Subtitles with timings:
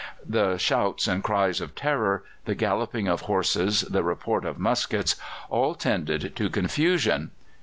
[0.27, 5.15] The shouts and cries of terror, the galloping of horses, the report of muskets,
[5.47, 7.29] all tended to confusion.